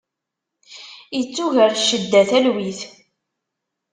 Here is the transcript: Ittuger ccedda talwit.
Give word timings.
Ittuger 1.19 1.71
ccedda 1.79 2.21
talwit. 2.29 2.79